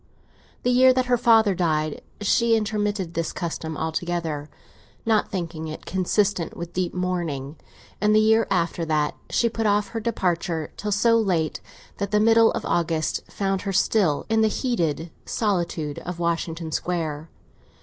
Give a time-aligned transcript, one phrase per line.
[0.63, 4.49] The year that her father died she intermitted this custom altogether,
[5.05, 7.55] not thinking it consistent with deep mourning;
[8.01, 11.61] and the year after that she put off her departure till so late
[11.99, 17.29] that the middle of August found her still in the heated solitude of Washington Square.